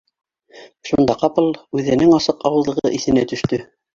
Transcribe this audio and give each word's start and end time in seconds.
Шунда 0.91 1.15
ҡапыл 1.23 1.51
үҙенең 1.81 2.15
асыҡ 2.19 2.41
ауыҙлығы 2.51 2.93
иҫенә 3.01 3.29
төштө 3.33 3.63